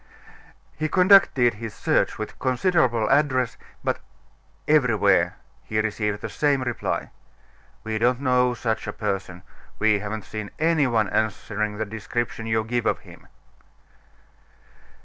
[0.75, 3.99] He conducted his search with considerable address, but
[4.67, 7.11] everywhere he received the same reply.
[7.83, 9.43] "We don't know such a person;
[9.77, 13.27] we haven't seen any one answering the description you give of him."